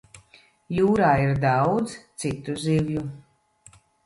Jūrā 0.77 1.09
ir 1.25 1.33
daudz 1.43 1.93
citu 2.25 2.57
zivju. 2.65 3.05